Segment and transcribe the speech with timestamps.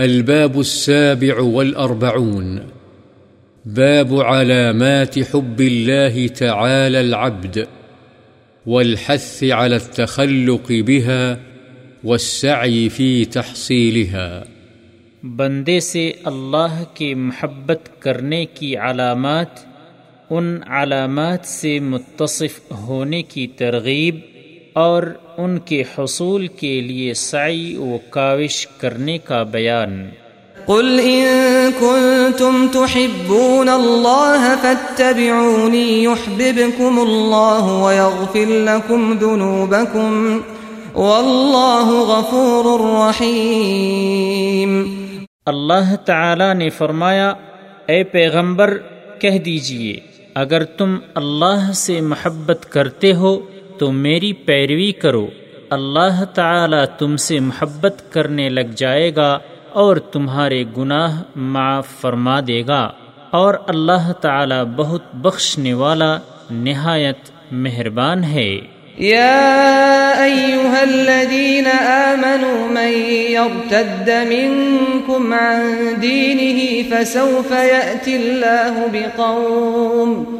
[0.00, 2.58] الباب السابع والأربعون.
[3.64, 7.58] باب علامات حب الله تعالى العبد
[8.66, 11.34] والحث على التخلق بها
[12.04, 14.42] والسعي في تحصيلها.
[15.22, 19.70] بندے سے اللہ کی محبت کرنے کی علامات،
[20.30, 24.16] ان علامات سے متصف ہونے کی ترغیب
[24.72, 25.02] اور
[25.44, 30.08] ان کے حصول کے لیے سعی و کاوش کرنے کا بیان۔
[30.66, 31.26] قل إن
[31.80, 40.38] كنتم تحبون الله فاتبعوني يحببكم الله ويغفر لكم ذنوبكم
[40.94, 44.72] والله غفور رحيم۔
[45.46, 47.28] اللہ تعالی نے فرمایا
[47.86, 48.78] اے پیغمبر
[49.18, 50.00] کہہ دیجیے
[50.34, 53.40] اگر تم اللہ سے محبت کرتے ہو
[53.80, 55.26] تو میری پیروی کرو۔
[55.70, 59.38] اللہ تعالی تم سے محبت کرنے لگ جائے گا
[59.72, 62.90] اور تمہارے گناہ معاف فرما دے گا۔
[63.30, 66.18] اور اللہ تعالی بہت بخشنے والا
[66.50, 67.18] نہایت
[67.52, 68.58] مہربان ہے۔
[69.00, 72.92] يا أيها الذين آمنوا من
[73.30, 80.39] يرتد منكم عن دينه فسوف يأتي الله بقوم۔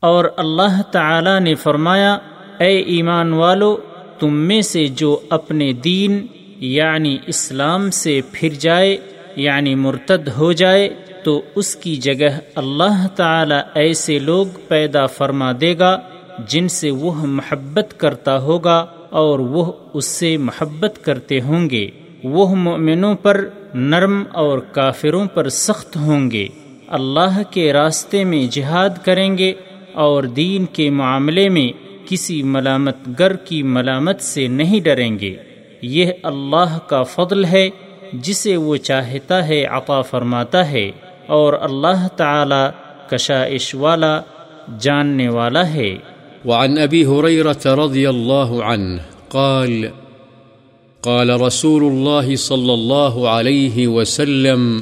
[0.00, 2.18] اور اللہ تعالی نے فرمایا،
[2.60, 3.76] اے ایمان والو،
[4.18, 8.96] تم میں سے جو اپنے دین یعنی اسلام سے پھر جائے
[9.36, 10.88] یعنی مرتد ہو جائے،
[11.24, 16.00] تو اس کی جگہ اللہ تعالی ایسے لوگ پیدا فرما دے گا،
[16.48, 21.90] جن سے وہ محبت کرتا ہوگا اور وہ اس سے محبت کرتے ہوں گے۔
[22.24, 26.48] وہ مومنوں پر نرم اور کافروں پر سخت ہوں گے۔
[26.88, 29.52] اللہ کے راستے میں جہاد کریں گے
[29.96, 35.36] اور دین کے معاملے میں کسی ملامت گر کی ملامت سے نہیں ڈریں گے۔
[35.82, 37.70] یہ اللہ کا فضل ہے،
[38.12, 40.90] جسے وہ چاہتا ہے، عطا فرماتا ہے۔
[41.26, 42.68] اور اللہ تعالی
[43.08, 44.20] کشائش والا،
[44.80, 45.96] جاننے والا ہے۔
[46.44, 49.86] وعن أبي هريرة رضي الله عنه قال
[51.00, 54.80] قال رسول الله صلى الله عليه وسلم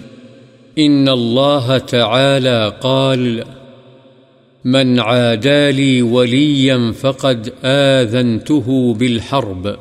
[0.79, 3.41] إن الله تعالى قال
[4.65, 9.77] من عادى لي وليا فقد آذنته بالحرب.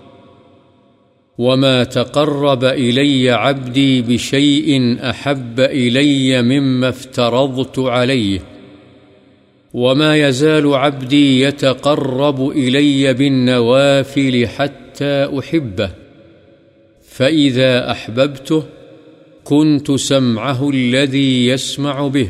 [1.38, 8.40] وما تقرب إلي عبدي بشيء أحب إلي مما افترضت عليه.
[9.74, 15.90] وما يزال عبدي يتقرب إلي بالنوافل حتى أحبه.
[17.10, 18.64] فإذا أحببته
[19.44, 22.30] كنت سمعه الذي يسمع به.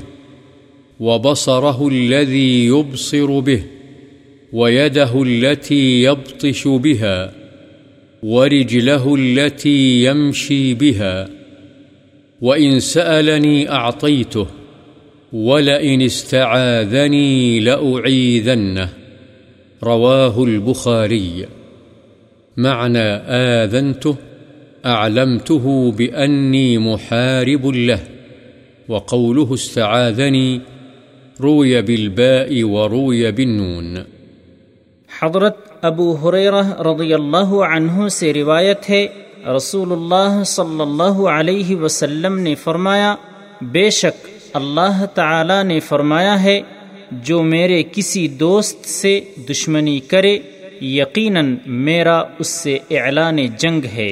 [1.03, 3.63] وبصره الذي يبصر به
[4.53, 7.33] ويده التي يبطش بها
[8.23, 11.29] ورجله التي يمشي بها
[12.41, 14.47] وإن سألني أعطيته
[15.33, 18.89] ولئن استعاذني لأعيذنه.
[19.83, 21.45] رواه البخاري.
[22.57, 24.15] معنى آذنته،
[24.85, 27.99] أعلمته بأني محارب له،
[28.89, 30.72] وقوله استعاذني
[31.43, 33.95] روي بالباء وروي بالنون.
[35.09, 39.05] حضرت ابو حریرہ رضی اللہ عنہ سے روایت ہے
[39.55, 43.13] رسول اللہ صلی اللہ علیہ وسلم نے فرمایا،
[43.71, 46.59] بے شک اللہ تعالی نے فرمایا ہے،
[47.27, 50.37] جو میرے کسی دوست سے دشمنی کرے،
[50.81, 51.55] یقیناً
[51.87, 54.11] میرا اس سے اعلان جنگ ہے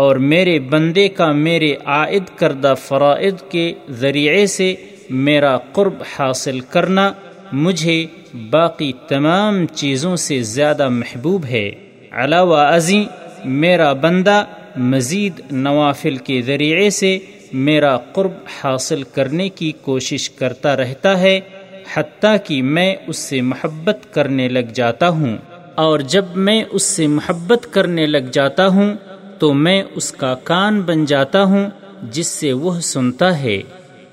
[0.00, 4.74] اور میرے بندے کا میرے عائد کردہ فرائض کے ذریعے سے
[5.10, 7.12] میرا قرب حاصل کرنا
[7.52, 8.06] مجھے
[8.50, 11.70] باقی تمام چیزوں سے زیادہ محبوب ہے۔
[12.12, 13.04] علاوہ ازیں،
[13.44, 14.44] میرا بندہ
[14.76, 17.18] مزید نوافل کے ذریعے سے
[17.52, 18.30] میرا قرب
[18.64, 21.40] حاصل کرنے کی کوشش کرتا رہتا ہے،
[21.94, 25.36] حتیٰ کہ میں اس سے محبت کرنے لگ جاتا ہوں۔
[25.74, 28.94] اور جب میں اس سے محبت کرنے لگ جاتا ہوں،
[29.38, 31.70] تو میں اس کا کان بن جاتا ہوں،
[32.02, 33.62] جس سے وہ سنتا ہے۔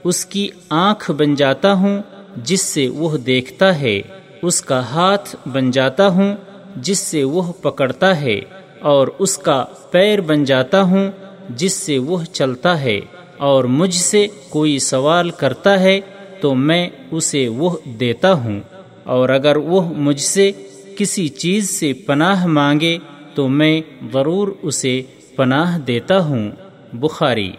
[0.09, 2.01] اس کی آنکھ بن جاتا ہوں
[2.44, 4.01] جس سے وہ دیکھتا ہے،
[4.42, 6.36] اس کا ہاتھ بن جاتا ہوں
[6.75, 8.42] جس سے وہ پکڑتا ہے،
[8.81, 11.12] اور اس کا پیر بن جاتا ہوں
[11.50, 13.00] جس سے وہ چلتا ہے۔
[13.38, 16.00] اور مجھ سے کوئی سوال کرتا ہے
[16.42, 18.59] تو میں اسے وہ دیتا ہوں۔
[19.04, 20.51] اور اگر وہ مجھ سے
[20.98, 22.98] کسی چیز سے پناہ مانگے
[23.36, 23.81] تو میں
[24.13, 25.01] ضرور اسے
[25.36, 26.50] پناہ دیتا ہوں۔
[26.94, 27.51] بخاری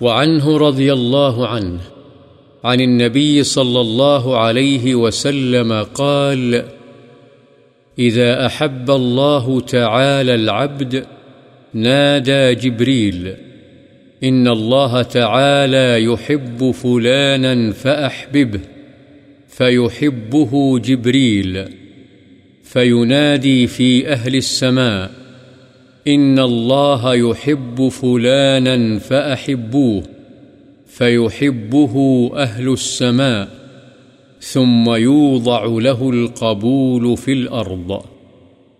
[0.00, 1.80] وعنه رضي الله عنه
[2.64, 6.64] عن النبي صلى الله عليه وسلم قال
[7.98, 11.06] إذا أحب الله تعالى العبد،
[11.74, 13.34] نادى جبريل
[14.24, 18.60] إن الله تعالى يحب فلانا فأحببه
[19.48, 21.64] فيحبه جبريل
[22.64, 25.10] فينادي في أهل السماء
[26.08, 30.02] إن الله يحب فلانا فأحبوه
[30.86, 31.94] فيحبه
[32.36, 33.48] أهل السماء
[34.40, 38.02] ثم يوضع له القبول في الأرض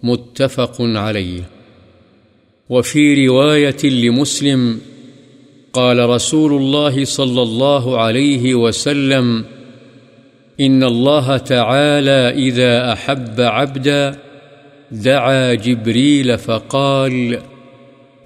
[0.03, 1.43] متفق عليه
[2.69, 4.81] وفي رواية لمسلم
[5.73, 9.45] قال رسول الله صلى الله عليه وسلم
[10.61, 14.19] إن الله تعالى إذا أحب عبدا
[14.93, 17.38] دعا جبريل فقال،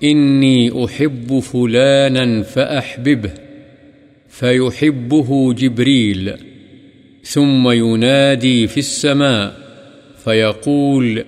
[0.04, 3.32] إني أحب فلانا فأحببه
[4.28, 6.32] فيحبه جبريل
[7.22, 9.56] ثم ينادي في السماء،
[10.24, 11.24] فيقول،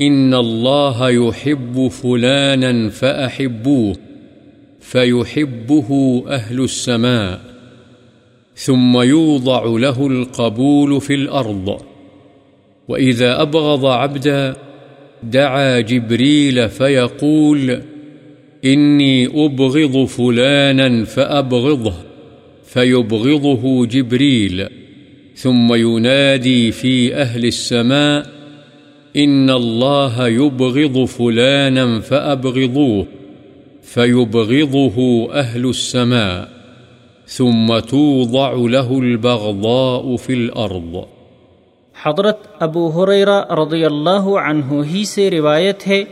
[0.00, 3.96] إن الله يحب فلانا فأحبوه
[4.80, 7.40] فيحبه أهل السماء.
[8.56, 11.95] ثم يوضع له القبول في الأرض.
[12.88, 14.56] وإذا أبغض عبدا
[15.22, 17.82] دعا جبريل فيقول
[18.64, 21.94] إني أبغض فلانا فأبغضه
[22.64, 24.66] فيبغضه جبريل
[25.34, 28.26] ثم ينادي في أهل السماء
[29.16, 33.06] إن الله يبغض فلانا فأبغضوه
[33.82, 36.48] فيبغضه أهل السماء
[37.26, 41.15] ثم توضع له البغضاء في الأرض
[42.02, 46.04] حضرت ابو حریرہ رضی اللہ عنہ ہی سے روایت ہے،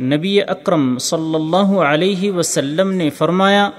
[0.00, 3.70] نبی اکرم صلی اللہ علیہ وسلم نے فرمایا،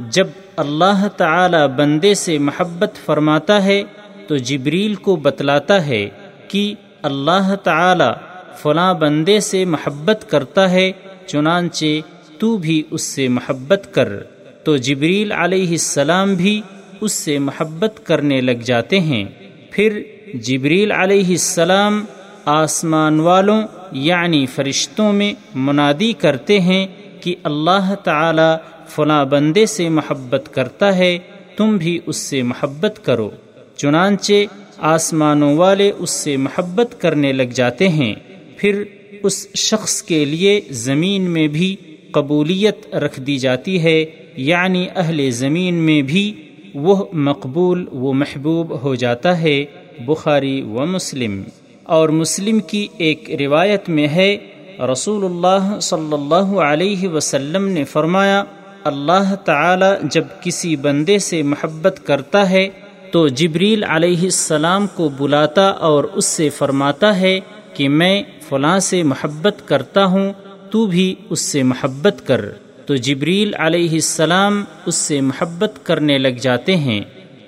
[0.00, 0.26] جب
[0.56, 3.82] اللہ تعالی بندے سے محبت فرماتا ہے
[4.26, 6.08] تو جبریل کو بتلاتا ہے
[6.48, 8.10] کہ اللہ تعالی
[8.56, 10.92] فلاں بندے سے محبت کرتا ہے،
[11.26, 11.94] چنانچہ
[12.38, 14.08] تو بھی اس سے محبت کر۔
[14.64, 16.60] تو جبریل علیہ السلام بھی
[17.00, 19.24] اس سے محبت کرنے لگ جاتے ہیں۔
[19.72, 20.02] پھر
[20.34, 22.04] جبریل علیہ السلام
[22.44, 26.86] آسمان والوں یعنی فرشتوں میں منادی کرتے ہیں
[27.20, 28.56] کہ اللہ تعالی
[28.88, 31.18] فلاں بندے سے محبت کرتا ہے،
[31.56, 33.30] تم بھی اس سے محبت کرو۔
[33.76, 34.32] چنانچہ
[34.78, 38.14] آسمانوں والے اس سے محبت کرنے لگ جاتے ہیں۔
[38.56, 38.84] پھر
[39.22, 41.76] اس شخص کے لیے زمین میں بھی
[42.10, 44.04] قبولیت رکھ دی جاتی ہے
[44.36, 46.32] یعنی اہل زمین میں بھی
[46.74, 49.64] وہ مقبول و محبوب ہو جاتا ہے،
[50.06, 51.42] بخاری و مسلم۔
[51.82, 54.36] اور مسلم کی ایک روایت میں ہے،
[54.92, 58.44] رسول اللہ صلی اللہ علیہ وسلم نے فرمایا،
[58.84, 62.68] اللہ تعالی جب کسی بندے سے محبت کرتا ہے،
[63.10, 67.40] تو جبریل علیہ السلام کو بلاتا اور اس سے فرماتا ہے
[67.74, 70.32] کہ میں فلاں سے محبت کرتا ہوں،
[70.70, 72.40] تو بھی اس سے محبت کر۔
[72.86, 77.00] تو جبریل علیہ السلام اس سے محبت کرنے لگ جاتے ہیں۔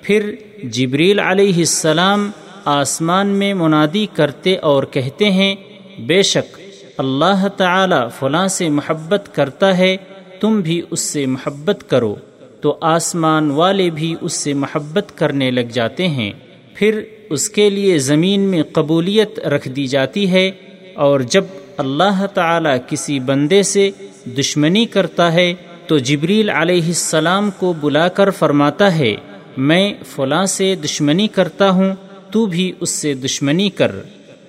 [0.03, 2.31] پھر جبریل علیہ السلام
[2.65, 5.55] آسمان میں منادی کرتے اور کہتے ہیں،
[5.99, 6.61] بے شک
[6.99, 9.97] اللہ تعالی فلاں سے محبت کرتا ہے،
[10.41, 12.15] تم بھی اس سے محبت کرو۔
[12.61, 16.33] تو آسمان والے بھی اس سے محبت کرنے لگ جاتے ہیں۔
[16.75, 17.01] پھر
[17.31, 20.51] اس کے لیے زمین میں قبولیت رکھ دی جاتی ہے
[20.95, 21.45] اور جب
[21.77, 23.91] اللہ تعالی کسی بندے سے
[24.39, 25.55] دشمنی کرتا ہے
[25.87, 29.15] تو جبریل علیہ السلام کو بلا کر فرماتا ہے،
[29.57, 31.95] میں فلاں سے دشمنی کرتا ہوں،
[32.31, 33.93] تو بھی اس سے دشمنی کر۔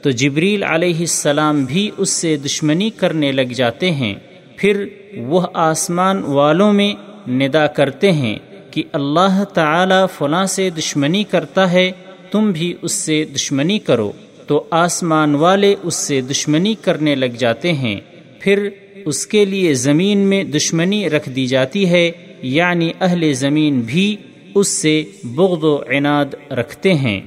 [0.01, 4.15] تو جبریل علیہ السلام بھی اس سے دشمنی کرنے لگ جاتے ہیں۔
[4.55, 4.85] پھر
[5.17, 6.93] وہ آسمان والوں میں
[7.29, 8.39] ندا کرتے ہیں
[8.71, 11.91] کہ اللہ تعالی فلاں سے دشمنی کرتا ہے،
[12.31, 14.11] تم بھی اس سے دشمنی کرو۔
[14.47, 17.99] تو آسمان والے اس سے دشمنی کرنے لگ جاتے ہیں۔
[18.39, 18.69] پھر
[19.05, 22.11] اس کے لیے زمین میں دشمنی رکھ دی جاتی ہے
[22.41, 24.15] یعنی اہل زمین بھی
[24.55, 27.21] اس سے بغض و عناد رکھتے ہیں۔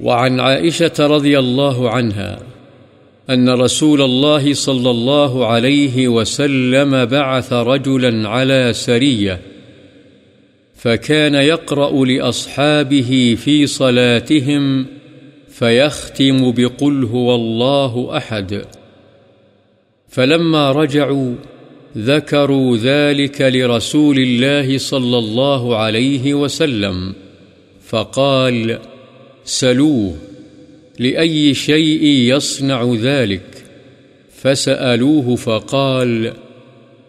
[0.00, 2.38] وعن عائشة رضي الله عنها
[3.28, 9.36] أن رسول الله صلى الله عليه وسلم بعث رجلا على سرية
[10.82, 14.82] فكان يقرأ لأصحابه في صلاتهم
[15.52, 18.64] فيختم بقل هو الله أحد.
[20.08, 21.34] فلما رجعوا
[21.98, 27.14] ذكروا ذلك لرسول الله صلى الله عليه وسلم.
[27.86, 28.78] فقال،
[29.44, 30.14] سلوه،
[30.98, 33.64] لأي شيء يصنع ذلك؟
[34.42, 36.32] فسألوه فقال،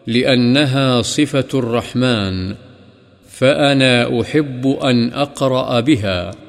[0.07, 2.55] لأنها صفة الرحمن،
[3.29, 6.42] فأنا أحب أن أقرأ بها.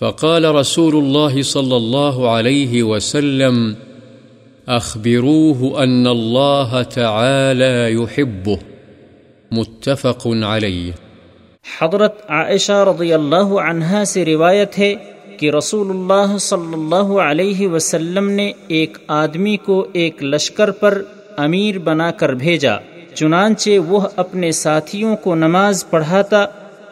[0.00, 3.74] فقال رسول الله صلى الله عليه وسلم،
[4.68, 8.56] أخبروه أن الله تعالى يحبه.
[9.50, 10.90] متفق عليه.
[11.80, 14.94] حضرت عائشہ رضی اللہ عنہا سے روایت ہے
[15.36, 21.02] کہ رسول اللہ صلی اللہ علیہ وسلم نے ایک آدمی کو ایک لشکر پر
[21.36, 22.76] امیر بنا کر بھیجا،
[23.14, 26.46] چنانچہ وہ اپنے ساتھیوں کو نماز پڑھاتا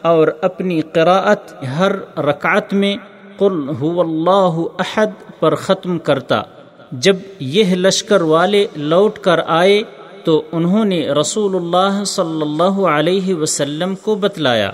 [0.06, 2.96] اور اپنی قراءت ہر رکعت میں
[3.38, 6.42] قل هو اللہ احد پر ختم کرتا۔
[6.92, 9.82] جب یہ لشکر والے لوٹ کر آئے
[10.24, 14.70] تو انہوں نے رسول اللہ صلی اللہ علیہ وسلم کو بتلایا۔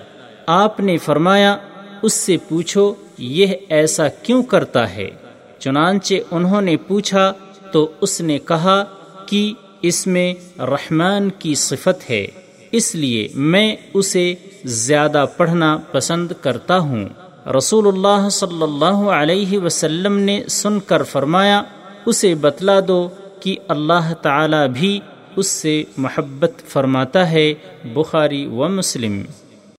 [0.47, 1.57] آپ نے فرمایا،
[2.03, 5.11] اس سے پوچھو، یہ ایسا کیوں کرتا ہے؟
[5.59, 7.33] چنانچہ انہوں نے پوچھا
[7.73, 8.85] تو اس نے کہا
[9.27, 12.27] کہ اس میں رحمان کی صفت ہے۔
[12.73, 14.35] اس لیے میں اسے
[14.65, 17.09] زیادہ پڑھنا پسند کرتا ہوں۔
[17.59, 21.63] رسول اللہ صلی اللہ علیہ وسلم نے سن کر فرمایا،
[22.07, 23.09] اسے بتلا دو
[23.41, 25.01] کہ اللہ تعالی بھی
[25.37, 27.55] اس سے محبت فرماتا ہے،
[27.85, 29.23] بخاری و مسلم۔